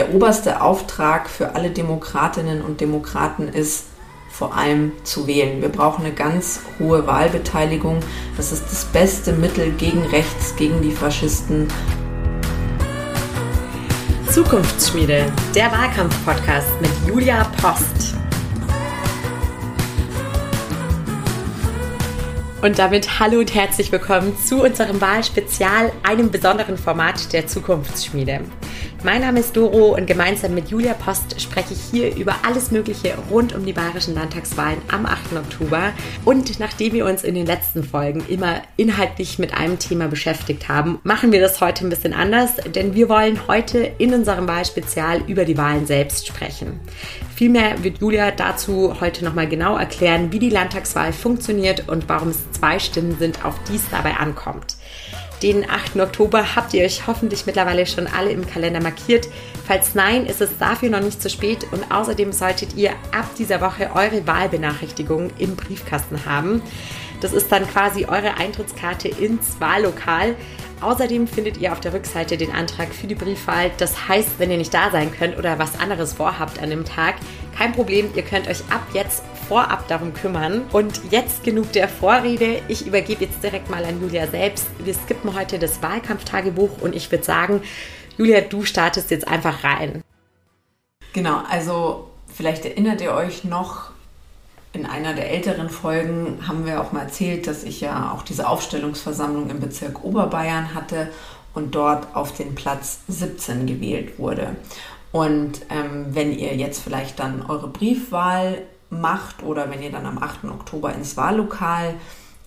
der 0.00 0.14
oberste 0.14 0.62
Auftrag 0.62 1.28
für 1.28 1.54
alle 1.54 1.68
Demokratinnen 1.68 2.62
und 2.62 2.80
Demokraten 2.80 3.48
ist, 3.48 3.84
vor 4.30 4.56
allem 4.56 4.92
zu 5.04 5.26
wählen. 5.26 5.60
Wir 5.60 5.68
brauchen 5.68 6.06
eine 6.06 6.14
ganz 6.14 6.62
hohe 6.78 7.06
Wahlbeteiligung. 7.06 8.00
Das 8.38 8.50
ist 8.50 8.64
das 8.64 8.86
beste 8.86 9.34
Mittel 9.34 9.72
gegen 9.72 10.00
rechts, 10.06 10.56
gegen 10.56 10.80
die 10.80 10.92
Faschisten. 10.92 11.68
Zukunftsschmiede, 14.32 15.30
der 15.54 15.70
Wahlkampf-Podcast 15.70 16.80
mit 16.80 16.90
Julia 17.06 17.44
Post. 17.60 18.14
Und 22.62 22.78
damit 22.78 23.20
hallo 23.20 23.40
und 23.40 23.54
herzlich 23.54 23.92
willkommen 23.92 24.34
zu 24.46 24.62
unserem 24.62 24.98
Wahlspezial, 25.02 25.92
einem 26.02 26.30
besonderen 26.30 26.78
Format 26.78 27.34
der 27.34 27.46
Zukunftsschmiede. 27.46 28.40
Mein 29.02 29.22
Name 29.22 29.40
ist 29.40 29.56
Doro 29.56 29.96
und 29.96 30.06
gemeinsam 30.06 30.52
mit 30.52 30.68
Julia 30.68 30.92
Post 30.92 31.40
spreche 31.40 31.72
ich 31.72 31.80
hier 31.90 32.14
über 32.16 32.34
alles 32.46 32.70
Mögliche 32.70 33.14
rund 33.30 33.54
um 33.54 33.64
die 33.64 33.72
bayerischen 33.72 34.14
Landtagswahlen 34.14 34.76
am 34.92 35.06
8. 35.06 35.32
Oktober. 35.36 35.94
Und 36.26 36.60
nachdem 36.60 36.92
wir 36.92 37.06
uns 37.06 37.24
in 37.24 37.34
den 37.34 37.46
letzten 37.46 37.82
Folgen 37.82 38.22
immer 38.28 38.60
inhaltlich 38.76 39.38
mit 39.38 39.54
einem 39.54 39.78
Thema 39.78 40.08
beschäftigt 40.08 40.68
haben, 40.68 40.98
machen 41.02 41.32
wir 41.32 41.40
das 41.40 41.62
heute 41.62 41.86
ein 41.86 41.88
bisschen 41.88 42.12
anders, 42.12 42.56
denn 42.74 42.94
wir 42.94 43.08
wollen 43.08 43.48
heute 43.48 43.78
in 43.78 44.12
unserem 44.12 44.46
Wahlspezial 44.46 45.22
über 45.26 45.46
die 45.46 45.56
Wahlen 45.56 45.86
selbst 45.86 46.26
sprechen. 46.26 46.78
Vielmehr 47.34 47.82
wird 47.82 48.02
Julia 48.02 48.32
dazu 48.32 49.00
heute 49.00 49.24
nochmal 49.24 49.48
genau 49.48 49.78
erklären, 49.78 50.30
wie 50.30 50.38
die 50.38 50.50
Landtagswahl 50.50 51.14
funktioniert 51.14 51.88
und 51.88 52.06
warum 52.10 52.28
es 52.28 52.52
zwei 52.52 52.78
Stimmen 52.78 53.16
sind, 53.18 53.46
auf 53.46 53.54
die 53.66 53.76
es 53.76 53.88
dabei 53.90 54.18
ankommt. 54.18 54.76
Den 55.42 55.68
8. 55.68 55.98
Oktober 55.98 56.54
habt 56.54 56.74
ihr 56.74 56.84
euch 56.84 57.06
hoffentlich 57.06 57.46
mittlerweile 57.46 57.86
schon 57.86 58.06
alle 58.06 58.30
im 58.30 58.46
Kalender 58.46 58.82
markiert. 58.82 59.26
Falls 59.66 59.94
nein, 59.94 60.26
ist 60.26 60.42
es 60.42 60.58
dafür 60.58 60.90
noch 60.90 61.00
nicht 61.00 61.22
zu 61.22 61.30
spät 61.30 61.66
und 61.72 61.90
außerdem 61.90 62.32
solltet 62.32 62.76
ihr 62.76 62.90
ab 63.12 63.30
dieser 63.38 63.62
Woche 63.62 63.90
eure 63.94 64.26
Wahlbenachrichtigung 64.26 65.30
im 65.38 65.56
Briefkasten 65.56 66.26
haben. 66.26 66.60
Das 67.22 67.32
ist 67.32 67.50
dann 67.50 67.66
quasi 67.66 68.04
eure 68.04 68.36
Eintrittskarte 68.36 69.08
ins 69.08 69.60
Wahllokal. 69.60 70.34
Außerdem 70.82 71.26
findet 71.26 71.58
ihr 71.58 71.72
auf 71.72 71.80
der 71.80 71.92
Rückseite 71.92 72.36
den 72.36 72.52
Antrag 72.52 72.94
für 72.94 73.06
die 73.06 73.14
Briefwahl. 73.14 73.70
Das 73.78 74.08
heißt, 74.08 74.38
wenn 74.38 74.50
ihr 74.50 74.56
nicht 74.58 74.72
da 74.72 74.90
sein 74.90 75.12
könnt 75.12 75.38
oder 75.38 75.58
was 75.58 75.78
anderes 75.78 76.14
vorhabt 76.14 76.62
an 76.62 76.70
dem 76.70 76.84
Tag, 76.84 77.16
kein 77.56 77.72
Problem, 77.72 78.10
ihr 78.14 78.22
könnt 78.22 78.48
euch 78.48 78.60
ab 78.70 78.86
jetzt 78.94 79.22
vorab 79.50 79.88
darum 79.88 80.14
kümmern. 80.14 80.62
Und 80.70 81.00
jetzt 81.10 81.42
genug 81.42 81.72
der 81.72 81.88
Vorrede. 81.88 82.62
Ich 82.68 82.86
übergebe 82.86 83.24
jetzt 83.24 83.42
direkt 83.42 83.68
mal 83.68 83.84
an 83.84 84.00
Julia 84.00 84.28
selbst. 84.28 84.68
Wir 84.78 84.94
skippen 84.94 85.34
heute 85.34 85.58
das 85.58 85.82
Wahlkampftagebuch 85.82 86.80
und 86.80 86.94
ich 86.94 87.10
würde 87.10 87.24
sagen, 87.24 87.60
Julia, 88.16 88.42
du 88.42 88.64
startest 88.64 89.10
jetzt 89.10 89.26
einfach 89.26 89.64
rein. 89.64 90.04
Genau, 91.14 91.42
also 91.50 92.10
vielleicht 92.32 92.64
erinnert 92.64 93.00
ihr 93.00 93.12
euch 93.12 93.42
noch, 93.42 93.90
in 94.72 94.86
einer 94.86 95.14
der 95.14 95.28
älteren 95.32 95.68
Folgen 95.68 96.46
haben 96.46 96.64
wir 96.64 96.80
auch 96.80 96.92
mal 96.92 97.02
erzählt, 97.02 97.48
dass 97.48 97.64
ich 97.64 97.80
ja 97.80 98.12
auch 98.14 98.22
diese 98.22 98.48
Aufstellungsversammlung 98.48 99.50
im 99.50 99.58
Bezirk 99.58 100.04
Oberbayern 100.04 100.74
hatte 100.74 101.08
und 101.54 101.74
dort 101.74 102.14
auf 102.14 102.36
den 102.36 102.54
Platz 102.54 103.00
17 103.08 103.66
gewählt 103.66 104.16
wurde. 104.20 104.54
Und 105.10 105.62
ähm, 105.70 106.06
wenn 106.10 106.32
ihr 106.32 106.54
jetzt 106.54 106.84
vielleicht 106.84 107.18
dann 107.18 107.44
eure 107.48 107.66
Briefwahl 107.66 108.62
macht 108.90 109.42
oder 109.42 109.70
wenn 109.70 109.82
ihr 109.82 109.90
dann 109.90 110.06
am 110.06 110.18
8. 110.18 110.44
Oktober 110.44 110.94
ins 110.94 111.16
Wahllokal 111.16 111.94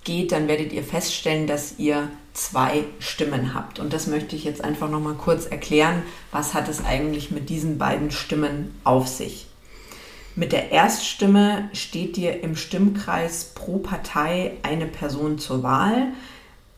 geht, 0.03 0.31
dann 0.31 0.47
werdet 0.47 0.73
ihr 0.73 0.83
feststellen, 0.83 1.47
dass 1.47 1.79
ihr 1.79 2.09
zwei 2.33 2.83
Stimmen 2.99 3.53
habt. 3.53 3.79
Und 3.79 3.93
das 3.93 4.07
möchte 4.07 4.35
ich 4.35 4.43
jetzt 4.43 4.63
einfach 4.63 4.89
nochmal 4.89 5.13
kurz 5.13 5.45
erklären. 5.45 6.03
Was 6.31 6.53
hat 6.53 6.67
es 6.67 6.83
eigentlich 6.83 7.31
mit 7.31 7.49
diesen 7.49 7.77
beiden 7.77 8.11
Stimmen 8.11 8.79
auf 8.83 9.07
sich? 9.07 9.47
Mit 10.35 10.51
der 10.51 10.71
Erststimme 10.71 11.69
steht 11.73 12.17
dir 12.17 12.41
im 12.41 12.55
Stimmkreis 12.55 13.51
pro 13.53 13.77
Partei 13.77 14.53
eine 14.63 14.87
Person 14.87 15.37
zur 15.37 15.61
Wahl. 15.61 16.07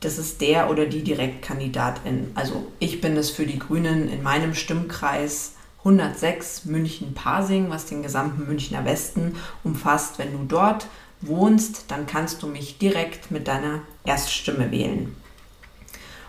Das 0.01 0.17
ist 0.17 0.41
der 0.41 0.69
oder 0.69 0.85
die 0.85 1.03
Direktkandidatin. 1.03 2.31
Also 2.35 2.67
ich 2.79 2.99
bin 2.99 3.15
es 3.15 3.29
für 3.29 3.45
die 3.45 3.57
Grünen 3.57 4.09
in 4.09 4.21
meinem 4.23 4.53
Stimmkreis 4.55 5.54
106 5.85 6.65
München-Pasing, 6.65 7.69
was 7.69 7.85
den 7.85 8.01
gesamten 8.01 8.47
Münchner 8.47 8.83
Westen 8.85 9.35
umfasst. 9.63 10.17
Wenn 10.17 10.31
du 10.31 10.43
dort 10.47 10.87
wohnst, 11.21 11.85
dann 11.89 12.07
kannst 12.07 12.41
du 12.41 12.47
mich 12.47 12.79
direkt 12.79 13.29
mit 13.29 13.47
deiner 13.47 13.81
Erststimme 14.03 14.71
wählen. 14.71 15.15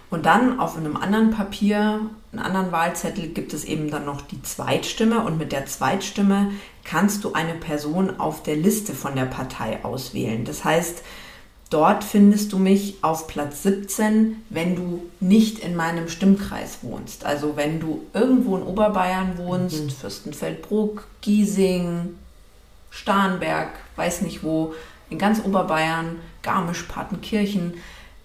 Und 0.08 0.26
dann 0.26 0.60
auf 0.60 0.76
einem 0.76 0.96
anderen 0.96 1.30
Papier, 1.30 2.00
einem 2.32 2.44
anderen 2.44 2.70
Wahlzettel 2.70 3.28
gibt 3.28 3.52
es 3.52 3.64
eben 3.64 3.90
dann 3.90 4.04
noch 4.04 4.20
die 4.20 4.40
Zweitstimme 4.42 5.24
und 5.24 5.38
mit 5.38 5.50
der 5.50 5.66
Zweitstimme 5.66 6.52
kannst 6.84 7.24
du 7.24 7.32
eine 7.32 7.54
Person 7.54 8.20
auf 8.20 8.42
der 8.42 8.56
Liste 8.56 8.92
von 8.92 9.16
der 9.16 9.24
Partei 9.24 9.84
auswählen. 9.84 10.44
Das 10.44 10.64
heißt, 10.64 11.02
Dort 11.68 12.04
findest 12.04 12.52
du 12.52 12.58
mich 12.58 12.98
auf 13.02 13.26
Platz 13.26 13.64
17, 13.64 14.42
wenn 14.50 14.76
du 14.76 15.02
nicht 15.18 15.58
in 15.58 15.74
meinem 15.74 16.08
Stimmkreis 16.08 16.78
wohnst. 16.82 17.24
Also 17.24 17.56
wenn 17.56 17.80
du 17.80 18.02
irgendwo 18.14 18.56
in 18.56 18.62
Oberbayern 18.62 19.36
wohnst, 19.36 19.84
mhm. 19.84 19.90
Fürstenfeldbruck, 19.90 21.08
Giesing, 21.22 22.14
Starnberg, 22.90 23.70
weiß 23.96 24.22
nicht 24.22 24.44
wo, 24.44 24.74
in 25.10 25.18
ganz 25.18 25.44
Oberbayern, 25.44 26.16
Garmisch, 26.42 26.84
Partenkirchen, 26.84 27.74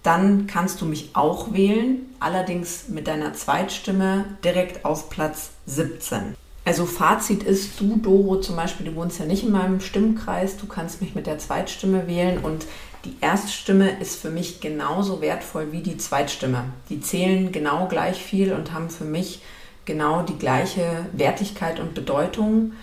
dann 0.03 0.45
kannst 0.47 0.81
du 0.81 0.85
mich 0.85 1.11
auch 1.13 1.53
wählen, 1.53 2.07
allerdings 2.19 2.89
mit 2.89 3.07
deiner 3.07 3.33
Zweitstimme 3.33 4.25
direkt 4.43 4.85
auf 4.85 5.09
Platz 5.09 5.51
17. 5.65 6.35
Also 6.63 6.85
Fazit 6.85 7.43
ist, 7.43 7.79
du 7.79 7.97
Doro 7.97 8.39
zum 8.39 8.55
Beispiel, 8.55 8.85
du 8.85 8.95
wohnst 8.95 9.19
ja 9.19 9.25
nicht 9.25 9.43
in 9.43 9.51
meinem 9.51 9.79
Stimmkreis, 9.79 10.57
du 10.57 10.67
kannst 10.67 11.01
mich 11.01 11.15
mit 11.15 11.25
der 11.25 11.39
Zweitstimme 11.39 12.07
wählen 12.07 12.37
und 12.39 12.65
die 13.05 13.15
Erststimme 13.21 13.99
ist 13.99 14.21
für 14.21 14.29
mich 14.29 14.61
genauso 14.61 15.21
wertvoll 15.21 15.71
wie 15.71 15.81
die 15.81 15.97
Zweitstimme. 15.97 16.65
Die 16.89 17.01
zählen 17.01 17.51
genau 17.51 17.87
gleich 17.87 18.21
viel 18.21 18.53
und 18.53 18.73
haben 18.73 18.89
für 18.89 19.05
mich 19.05 19.41
genau 19.85 20.21
die 20.21 20.37
gleiche 20.37 21.05
Wertigkeit 21.13 21.79
und 21.79 21.95
Bedeutung. 21.95 22.73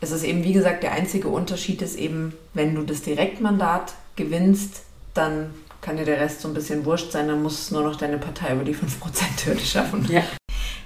Es 0.00 0.12
ist 0.12 0.22
eben, 0.22 0.44
wie 0.44 0.52
gesagt, 0.52 0.82
der 0.82 0.92
einzige 0.92 1.28
Unterschied 1.28 1.82
ist 1.82 1.96
eben, 1.96 2.34
wenn 2.54 2.74
du 2.74 2.82
das 2.82 3.02
Direktmandat 3.02 3.94
gewinnst, 4.14 4.82
dann 5.14 5.54
kann 5.80 5.96
dir 5.96 6.04
der 6.04 6.20
Rest 6.20 6.40
so 6.40 6.48
ein 6.48 6.54
bisschen 6.54 6.84
wurscht 6.84 7.12
sein, 7.12 7.28
dann 7.28 7.42
muss 7.42 7.60
es 7.60 7.70
nur 7.70 7.82
noch 7.82 7.96
deine 7.96 8.18
Partei 8.18 8.54
über 8.54 8.64
die 8.64 8.74
5%-Hürde 8.74 9.60
schaffen. 9.60 10.06
Ja. 10.10 10.22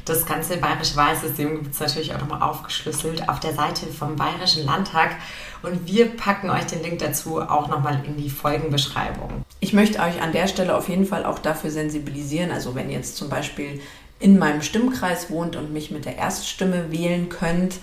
Das 0.04 0.26
ganze 0.26 0.56
bayerische 0.56 0.96
Wahlsystem 0.96 1.62
gibt 1.62 1.74
es 1.74 1.80
natürlich 1.80 2.14
auch 2.14 2.20
nochmal 2.20 2.42
aufgeschlüsselt 2.42 3.28
auf 3.28 3.40
der 3.40 3.54
Seite 3.54 3.86
vom 3.86 4.16
Bayerischen 4.16 4.64
Landtag. 4.64 5.16
Und 5.62 5.86
wir 5.86 6.16
packen 6.16 6.50
euch 6.50 6.64
den 6.64 6.82
Link 6.82 7.00
dazu 7.00 7.40
auch 7.40 7.68
nochmal 7.68 8.02
in 8.06 8.16
die 8.16 8.30
Folgenbeschreibung. 8.30 9.44
Ich 9.60 9.72
möchte 9.72 10.00
euch 10.00 10.22
an 10.22 10.32
der 10.32 10.48
Stelle 10.48 10.76
auf 10.76 10.88
jeden 10.88 11.06
Fall 11.06 11.24
auch 11.24 11.38
dafür 11.38 11.70
sensibilisieren. 11.70 12.50
Also 12.50 12.74
wenn 12.74 12.88
ihr 12.88 12.96
jetzt 12.96 13.16
zum 13.16 13.28
Beispiel 13.28 13.80
in 14.18 14.38
meinem 14.38 14.62
Stimmkreis 14.62 15.30
wohnt 15.30 15.56
und 15.56 15.72
mich 15.72 15.90
mit 15.90 16.06
der 16.06 16.16
Erststimme 16.16 16.90
wählen 16.90 17.28
könnt, 17.28 17.76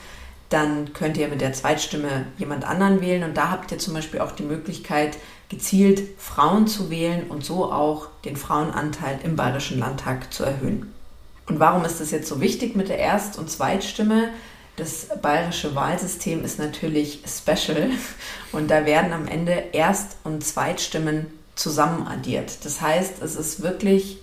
dann 0.50 0.94
könnt 0.94 1.18
ihr 1.18 1.28
mit 1.28 1.42
der 1.42 1.54
Zweitstimme 1.54 2.26
jemand 2.38 2.66
anderen 2.66 3.02
wählen. 3.02 3.24
Und 3.24 3.36
da 3.36 3.52
habt 3.52 3.72
ihr 3.72 3.80
zum 3.80 3.94
Beispiel 3.94 4.22
auch 4.22 4.32
die 4.32 4.44
Möglichkeit, 4.44 5.18
gezielt 5.50 6.02
Frauen 6.18 6.68
zu 6.68 6.90
wählen 6.90 7.28
und 7.30 7.46
so 7.46 7.72
auch 7.72 8.08
den 8.26 8.36
Frauenanteil 8.36 9.20
im 9.24 9.36
Bayerischen 9.36 9.80
Landtag 9.80 10.34
zu 10.34 10.44
erhöhen. 10.44 10.94
Und 11.48 11.60
warum 11.60 11.86
ist 11.86 12.02
das 12.02 12.12
jetzt 12.12 12.28
so 12.28 12.42
wichtig 12.42 12.76
mit 12.76 12.90
der 12.90 13.00
Erst- 13.00 13.38
und 13.38 13.50
Zweitstimme? 13.50 14.30
Das 14.76 15.08
bayerische 15.22 15.74
Wahlsystem 15.74 16.44
ist 16.44 16.60
natürlich 16.60 17.22
special 17.26 17.90
und 18.52 18.70
da 18.70 18.86
werden 18.86 19.14
am 19.14 19.28
Ende 19.28 19.64
Erst- 19.72 20.18
und 20.24 20.44
Zweitstimmen 20.44 21.28
zusammen 21.56 22.06
addiert. 22.08 22.64
Das 22.64 22.82
heißt, 22.82 23.22
es 23.24 23.36
ist 23.36 23.64
wirklich, 23.64 24.20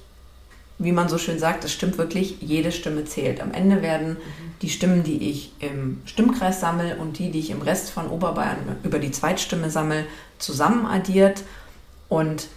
wie 0.79 0.93
man 0.93 1.09
so 1.09 1.19
schön 1.19 1.39
sagt, 1.39 1.65
es 1.65 1.73
stimmt 1.73 1.99
wirklich, 1.99 2.37
jede 2.41 2.71
Stimme 2.71 3.05
zählt. 3.05 3.41
Am 3.41 3.53
Ende 3.53 3.83
werden 3.83 4.17
die 4.63 4.71
Stimmen, 4.71 5.03
die 5.03 5.31
ich 5.31 5.53
im 5.59 6.03
Stimmkreis 6.05 6.61
sammle 6.61 6.97
und 6.97 7.19
die, 7.19 7.31
die 7.31 7.41
ich 7.41 7.51
im 7.51 7.63
Rest 7.63 7.91
von 7.91 8.09
Oberbayern 8.09 8.77
über 8.85 9.01
die 9.01 9.11
Zweitstimme 9.11 9.71
sammle, 9.71 10.07
zusammen 10.39 10.87
addiert 10.87 11.43
und 12.09 12.49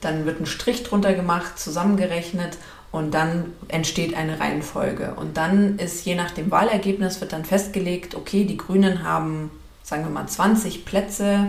dann 0.00 0.26
wird 0.26 0.40
ein 0.40 0.46
Strich 0.46 0.82
drunter 0.82 1.14
gemacht, 1.14 1.58
zusammengerechnet 1.58 2.56
und 2.92 3.14
dann 3.14 3.52
entsteht 3.68 4.14
eine 4.16 4.40
Reihenfolge. 4.40 5.14
Und 5.14 5.36
dann 5.36 5.78
ist 5.78 6.04
je 6.04 6.14
nach 6.14 6.32
dem 6.32 6.50
Wahlergebnis 6.50 7.20
wird 7.20 7.32
dann 7.32 7.44
festgelegt, 7.44 8.14
okay, 8.14 8.44
die 8.44 8.56
Grünen 8.56 9.04
haben, 9.04 9.50
sagen 9.82 10.04
wir 10.04 10.10
mal, 10.10 10.26
20 10.26 10.84
Plätze 10.84 11.46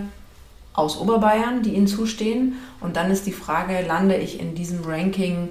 aus 0.74 0.98
Oberbayern, 0.98 1.64
die 1.64 1.74
ihnen 1.74 1.88
zustehen. 1.88 2.58
Und 2.80 2.96
dann 2.96 3.10
ist 3.10 3.26
die 3.26 3.32
Frage, 3.32 3.82
lande 3.86 4.16
ich 4.16 4.40
in 4.40 4.54
diesem 4.56 4.84
Ranking 4.86 5.50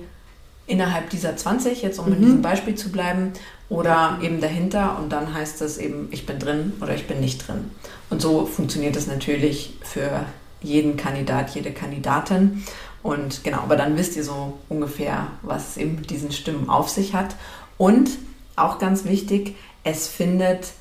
innerhalb 0.67 1.11
dieser 1.11 1.37
20, 1.37 1.83
jetzt 1.83 1.99
um 1.99 2.07
mhm. 2.07 2.13
in 2.13 2.21
diesem 2.23 2.43
Beispiel 2.43 2.77
zu 2.77 2.93
bleiben, 2.93 3.33
oder 3.69 4.19
eben 4.21 4.41
dahinter. 4.41 4.99
Und 4.99 5.11
dann 5.11 5.33
heißt 5.33 5.61
das 5.61 5.79
eben, 5.79 6.09
ich 6.11 6.27
bin 6.27 6.39
drin 6.39 6.75
oder 6.81 6.95
ich 6.95 7.07
bin 7.07 7.21
nicht 7.21 7.47
drin. 7.47 7.71
Und 8.11 8.21
so 8.21 8.45
funktioniert 8.45 8.97
es 8.97 9.07
natürlich 9.07 9.75
für 9.83 10.27
jeden 10.63 10.97
Kandidat, 10.97 11.55
jede 11.55 11.73
Kandidatin. 11.73 12.65
Und 13.03 13.45
genau, 13.45 13.59
aber 13.59 13.77
dann 13.77 13.97
wisst 13.97 14.17
ihr 14.17 14.25
so 14.25 14.59
ungefähr, 14.69 15.29
was 15.43 15.71
es 15.71 15.77
eben 15.79 15.97
mit 15.97 16.11
diesen 16.11 16.33
Stimmen 16.33 16.69
auf 16.69 16.89
sich 16.89 17.15
hat. 17.15 17.37
Und 17.79 18.11
auch 18.57 18.79
ganz 18.79 19.05
wichtig, 19.05 19.57
es 19.85 20.07
findet 20.07 20.73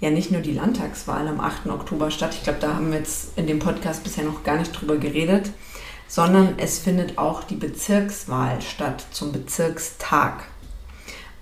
ja 0.00 0.10
nicht 0.10 0.30
nur 0.30 0.40
die 0.40 0.52
Landtagswahl 0.52 1.26
am 1.28 1.40
8. 1.40 1.66
Oktober 1.66 2.10
statt. 2.10 2.34
Ich 2.34 2.42
glaube, 2.42 2.58
da 2.60 2.74
haben 2.74 2.90
wir 2.90 2.98
jetzt 2.98 3.36
in 3.36 3.46
dem 3.46 3.58
Podcast 3.58 4.02
bisher 4.04 4.24
noch 4.24 4.44
gar 4.44 4.56
nicht 4.56 4.72
drüber 4.72 4.96
geredet, 4.96 5.50
sondern 6.08 6.54
es 6.58 6.78
findet 6.78 7.18
auch 7.18 7.44
die 7.44 7.56
Bezirkswahl 7.56 8.60
statt 8.62 9.06
zum 9.10 9.32
Bezirkstag. 9.32 10.44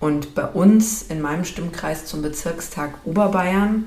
Und 0.01 0.35
bei 0.35 0.45
uns 0.45 1.03
in 1.03 1.23
meinem 1.23 1.45
Stimmkreis 1.45 2.05
zum 2.05 2.23
Bezirkstag 2.23 2.95
Oberbayern. 3.05 3.87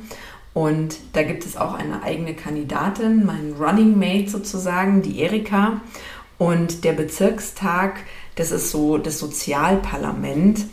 Und 0.53 0.97
da 1.13 1.21
gibt 1.21 1.45
es 1.45 1.55
auch 1.55 1.73
eine 1.73 2.01
eigene 2.01 2.33
Kandidatin, 2.33 3.25
mein 3.25 3.53
Running 3.59 3.97
Mate 3.99 4.29
sozusagen, 4.29 5.03
die 5.03 5.19
Erika. 5.19 5.81
Und 6.39 6.85
der 6.85 6.93
Bezirkstag, 6.93 7.99
das 8.35 8.51
ist 8.51 8.71
so 8.71 8.97
das 8.97 9.19
Sozialparlament 9.19 10.65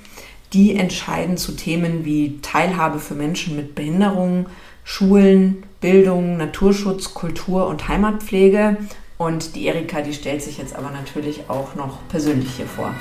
die 0.53 0.77
entscheiden 0.77 1.37
zu 1.37 1.57
Themen 1.57 2.05
wie 2.05 2.39
Teilhabe 2.41 3.01
für 3.01 3.15
Menschen 3.15 3.57
mit 3.57 3.75
Behinderungen, 3.75 4.47
Schulen, 4.85 5.65
Bildung, 5.81 6.37
Naturschutz, 6.37 7.15
Kultur 7.15 7.67
und 7.67 7.89
Heimatpflege. 7.89 8.77
Und 9.19 9.57
die 9.57 9.67
Erika, 9.67 10.03
die 10.03 10.15
stellt 10.15 10.43
sich 10.43 10.59
jetzt 10.59 10.77
aber 10.77 10.91
natürlich 10.91 11.51
auch 11.51 11.75
noch 11.75 11.99
persönlich 12.09 12.51
hier 12.57 12.67
vor. 12.67 12.95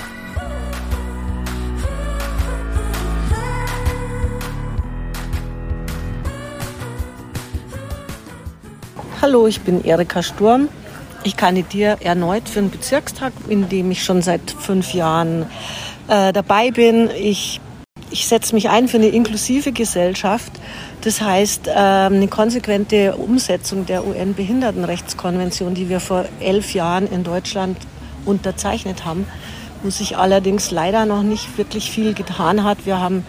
Hallo, 9.22 9.46
ich 9.46 9.62
bin 9.62 9.86
Erika 9.86 10.24
Sturm. 10.24 10.68
Ich 11.26 11.38
kandidiere 11.38 11.98
erneut 12.02 12.48
für 12.48 12.62
den 12.62 12.70
Bezirkstag, 12.70 13.34
in 13.50 13.68
dem 13.68 13.90
ich 13.90 14.04
schon 14.04 14.22
seit 14.22 14.52
fünf 14.52 14.94
Jahren 14.94 15.48
äh, 16.08 16.32
dabei 16.32 16.70
bin. 16.70 17.10
Ich, 17.18 17.60
ich 18.12 18.28
setze 18.28 18.54
mich 18.54 18.70
ein 18.70 18.88
für 18.88 18.98
eine 18.98 19.08
inklusive 19.08 19.72
Gesellschaft. 19.72 20.52
Das 21.02 21.22
heißt, 21.22 21.68
äh, 21.68 21.72
eine 21.72 22.28
konsequente 22.28 23.16
Umsetzung 23.16 23.88
der 23.88 24.06
UN-Behindertenrechtskonvention, 24.06 25.74
die 25.74 25.90
wir 25.90 26.00
vor 26.00 26.26
elf 26.42 26.76
Jahren 26.76 27.12
in 27.12 27.24
Deutschland 27.24 27.80
unterzeichnet 28.24 29.04
haben, 29.04 29.26
wo 29.82 29.90
sich 29.90 30.18
allerdings 30.18 30.70
leider 30.70 31.08
noch 31.08 31.24
nicht 31.24 31.58
wirklich 31.58 31.90
viel 31.90 32.14
getan 32.14 32.64
hat. 32.64 32.86
Wir 32.86 33.00
haben 33.00 33.26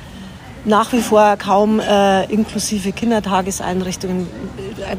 nach 0.67 0.93
wie 0.93 1.01
vor 1.01 1.37
kaum 1.37 1.81
äh, 1.81 2.25
inklusive 2.25 2.93
Kindertageseinrichtungen. 2.93 4.29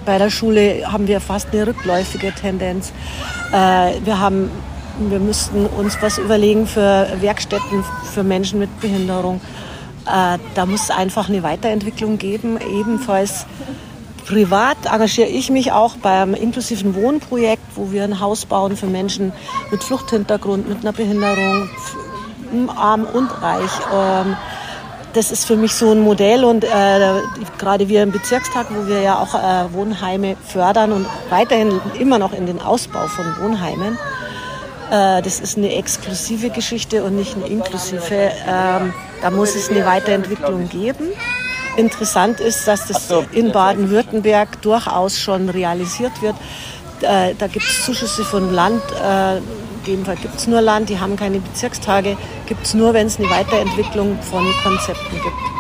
Bei 0.05 0.17
der 0.17 0.29
Schule 0.29 0.91
haben 0.91 1.07
wir 1.07 1.19
fast 1.21 1.49
eine 1.51 1.67
rückläufige 1.67 2.33
Tendenz. 2.33 2.91
Äh, 3.51 3.93
wir 4.03 4.19
haben 4.19 4.49
wir 4.99 5.19
müssten 5.19 5.67
uns 5.67 5.95
was 6.01 6.17
überlegen 6.17 6.65
für 6.65 7.07
Werkstätten 7.19 7.83
für 8.13 8.23
Menschen 8.23 8.57
mit 8.57 8.81
Behinderung. 8.81 9.39
Äh, 10.07 10.39
da 10.55 10.65
muss 10.65 10.83
es 10.83 10.89
einfach 10.89 11.29
eine 11.29 11.43
Weiterentwicklung 11.43 12.17
geben. 12.17 12.57
Ebenfalls 12.59 13.45
privat 14.25 14.77
engagiere 14.91 15.27
ich 15.27 15.51
mich 15.51 15.71
auch 15.71 15.97
beim 15.97 16.33
inklusiven 16.33 16.95
Wohnprojekt, 16.95 17.63
wo 17.75 17.91
wir 17.91 18.03
ein 18.03 18.19
Haus 18.19 18.45
bauen 18.45 18.75
für 18.75 18.87
Menschen 18.87 19.33
mit 19.69 19.83
Fluchthintergrund, 19.83 20.67
mit 20.67 20.79
einer 20.79 20.93
Behinderung, 20.93 21.69
arm 22.75 23.03
und 23.05 23.29
reich. 23.41 23.71
Ähm, 23.93 24.35
das 25.13 25.31
ist 25.31 25.45
für 25.45 25.55
mich 25.55 25.73
so 25.73 25.91
ein 25.91 26.01
Modell 26.01 26.43
und 26.43 26.63
äh, 26.63 26.69
gerade 27.57 27.87
wir 27.89 28.03
im 28.03 28.11
Bezirkstag, 28.11 28.67
wo 28.69 28.87
wir 28.87 29.01
ja 29.01 29.19
auch 29.19 29.33
äh, 29.33 29.73
Wohnheime 29.73 30.35
fördern 30.45 30.91
und 30.91 31.05
weiterhin 31.29 31.79
immer 31.99 32.19
noch 32.19 32.33
in 32.33 32.45
den 32.45 32.61
Ausbau 32.61 33.07
von 33.07 33.25
Wohnheimen, 33.39 33.97
äh, 34.91 35.21
das 35.21 35.39
ist 35.39 35.57
eine 35.57 35.73
exklusive 35.75 36.49
Geschichte 36.49 37.03
und 37.03 37.15
nicht 37.15 37.35
eine 37.35 37.47
inklusive. 37.47 38.31
Ähm, 38.47 38.93
da 39.21 39.31
muss 39.31 39.55
es 39.55 39.69
eine 39.69 39.85
Weiterentwicklung 39.85 40.69
geben. 40.69 41.09
Interessant 41.75 42.39
ist, 42.39 42.67
dass 42.67 42.87
das 42.87 43.11
in 43.31 43.51
Baden-Württemberg 43.51 44.61
durchaus 44.61 45.19
schon 45.19 45.49
realisiert 45.49 46.21
wird. 46.21 46.35
Äh, 47.01 47.35
da 47.37 47.47
gibt 47.47 47.65
es 47.65 47.85
Zuschüsse 47.85 48.23
von 48.23 48.53
Land. 48.53 48.81
Fall 50.05 50.17
gibt 50.17 50.35
es 50.35 50.47
nur 50.47 50.61
Land, 50.61 50.89
die 50.89 50.99
haben 50.99 51.15
keine 51.15 51.39
Bezirkstage. 51.39 52.17
Gibt 52.45 52.65
es 52.65 52.73
nur, 52.73 52.93
wenn 52.93 53.07
es 53.07 53.17
eine 53.17 53.29
Weiterentwicklung 53.29 54.21
von 54.21 54.45
Konzepten 54.63 55.15
gibt. 55.15 55.57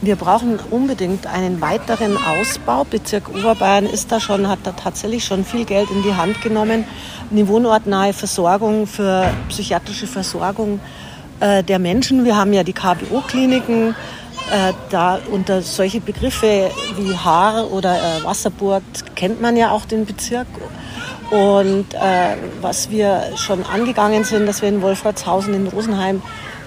Wir 0.00 0.14
brauchen 0.14 0.58
unbedingt 0.70 1.26
einen 1.26 1.60
weiteren 1.60 2.16
Ausbau. 2.16 2.84
Bezirk 2.84 3.28
Oberbayern 3.30 3.84
ist 3.84 4.12
da 4.12 4.20
schon, 4.20 4.48
hat 4.48 4.60
da 4.62 4.72
tatsächlich 4.72 5.24
schon 5.24 5.44
viel 5.44 5.64
Geld 5.64 5.90
in 5.90 6.02
die 6.02 6.14
Hand 6.14 6.40
genommen. 6.40 6.84
Eine 7.30 7.48
wohnortnahe 7.48 8.12
Versorgung 8.12 8.86
für 8.86 9.28
psychiatrische 9.48 10.06
Versorgung 10.06 10.78
äh, 11.40 11.64
der 11.64 11.78
Menschen. 11.78 12.24
Wir 12.24 12.36
haben 12.36 12.52
ja 12.52 12.62
die 12.62 12.72
KBO-Kliniken. 12.72 13.96
Äh, 14.50 14.72
da 14.88 15.20
unter 15.30 15.60
solche 15.60 16.00
Begriffe 16.00 16.70
wie 16.96 17.14
Haar 17.14 17.70
oder 17.70 17.96
äh, 17.96 18.24
Wasserburg 18.24 18.82
kennt 19.14 19.42
man 19.42 19.56
ja 19.56 19.70
auch 19.70 19.84
den 19.84 20.06
Bezirk. 20.06 20.46
Und 21.30 21.92
äh, 21.92 22.36
was 22.62 22.88
wir 22.88 23.32
schon 23.36 23.64
angegangen 23.66 24.24
sind, 24.24 24.46
dass 24.46 24.62
wir 24.62 24.70
in 24.70 24.80
Wolfratshausen, 24.80 25.52
in 25.52 25.66
Rosenheim 25.66 26.22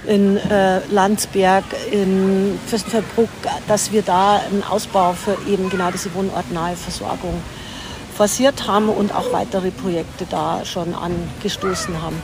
in 0.05 0.37
äh, 0.37 0.79
Landsberg, 0.89 1.63
in 1.91 2.59
Fürstenfeldbruck, 2.67 3.29
dass 3.67 3.91
wir 3.91 4.01
da 4.01 4.41
einen 4.51 4.63
Ausbau 4.63 5.13
für 5.13 5.37
eben 5.47 5.69
genau 5.69 5.91
diese 5.91 6.13
wohnortnahe 6.13 6.75
Versorgung 6.75 7.41
forciert 8.15 8.67
haben 8.67 8.89
und 8.89 9.13
auch 9.13 9.31
weitere 9.31 9.71
Projekte 9.71 10.25
da 10.29 10.65
schon 10.65 10.93
angestoßen 10.93 12.01
haben. 12.01 12.21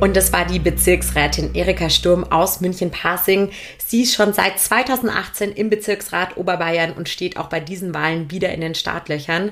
Und 0.00 0.16
das 0.16 0.32
war 0.32 0.44
die 0.44 0.60
Bezirksrätin 0.60 1.54
Erika 1.54 1.90
Sturm 1.90 2.22
aus 2.22 2.60
München-Pasing. 2.60 3.50
Sie 3.84 4.02
ist 4.02 4.14
schon 4.14 4.32
seit 4.32 4.60
2018 4.60 5.52
im 5.52 5.70
Bezirksrat 5.70 6.36
Oberbayern 6.36 6.92
und 6.92 7.08
steht 7.08 7.36
auch 7.36 7.48
bei 7.48 7.58
diesen 7.58 7.94
Wahlen 7.94 8.30
wieder 8.30 8.50
in 8.50 8.60
den 8.60 8.76
Startlöchern. 8.76 9.50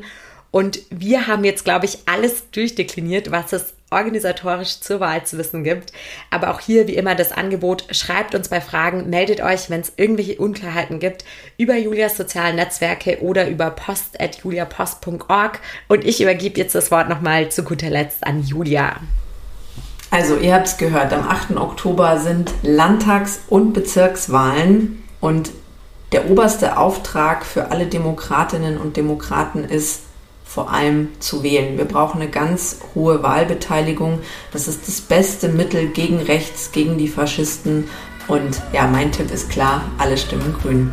Und 0.53 0.79
wir 0.91 1.27
haben 1.27 1.43
jetzt, 1.43 1.65
glaube 1.65 1.87
ich, 1.87 1.99
alles 2.07 2.49
durchdekliniert, 2.53 3.33
was 3.33 3.53
es 3.53 3.75
organisatorisch 3.91 4.79
zur 4.79 5.01
Wahl 5.01 5.27
zu 5.27 5.37
wissen 5.37 5.65
gibt. 5.65 5.93
Aber 6.31 6.51
auch 6.51 6.61
hier, 6.61 6.87
wie 6.87 6.95
immer, 6.95 7.17
das 7.17 7.33
Angebot, 7.33 7.85
schreibt 7.91 8.37
uns 8.37 8.49
bei 8.49 8.61
Fragen, 8.61 9.11
meldet 9.11 9.41
euch, 9.41 9.69
wenn 9.69 9.81
es 9.81 9.95
irgendwelche 9.97 10.37
Unklarheiten 10.37 11.01
gibt, 11.01 11.25
über 11.59 11.77
Julias 11.77 12.17
sozialen 12.17 12.55
Netzwerke 12.55 13.21
oder 13.21 13.49
über 13.49 13.71
post.juliapost.org. 13.71 15.59
Und 15.89 16.05
ich 16.05 16.21
übergebe 16.21 16.61
jetzt 16.61 16.77
das 16.77 16.93
Wort 16.93 17.09
nochmal 17.09 17.51
zu 17.51 17.65
guter 17.65 17.91
Letzt 17.91 18.25
an 18.25 18.45
Julia. 18.45 19.01
Also, 20.11 20.37
ihr 20.37 20.55
habt 20.55 20.69
es 20.69 20.77
gehört, 20.77 21.13
am 21.13 21.29
8. 21.29 21.57
Oktober 21.57 22.19
sind 22.19 22.53
Landtags- 22.63 23.41
und 23.49 23.73
Bezirkswahlen 23.73 25.03
und 25.21 25.51
der 26.13 26.31
oberste 26.31 26.79
Auftrag 26.79 27.45
für 27.45 27.71
alle 27.71 27.87
Demokratinnen 27.87 28.79
und 28.79 28.97
Demokraten 28.97 29.65
ist, 29.65 30.03
vor 30.45 30.73
allem 30.73 31.09
zu 31.19 31.43
wählen. 31.43 31.77
Wir 31.77 31.85
brauchen 31.85 32.21
eine 32.21 32.31
ganz 32.31 32.79
hohe 32.95 33.23
Wahlbeteiligung. 33.23 34.21
Das 34.53 34.69
ist 34.69 34.87
das 34.87 35.01
beste 35.01 35.49
Mittel 35.49 35.89
gegen 35.89 36.19
rechts, 36.21 36.71
gegen 36.71 36.97
die 36.99 37.09
Faschisten. 37.09 37.91
Und 38.29 38.63
ja, 38.73 38.87
mein 38.87 39.11
Tipp 39.13 39.31
ist 39.33 39.51
klar, 39.51 39.83
alle 39.99 40.17
stimmen 40.17 40.55
grün. 40.63 40.93